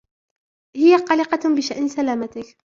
[0.75, 2.57] هي قلقة بشأن سلامتك.